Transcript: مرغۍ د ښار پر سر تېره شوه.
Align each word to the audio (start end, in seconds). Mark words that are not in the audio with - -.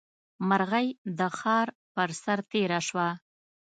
مرغۍ 0.49 0.87
د 1.19 1.19
ښار 1.37 1.67
پر 1.93 2.09
سر 2.23 2.39
تېره 2.51 2.79
شوه. 2.87 3.07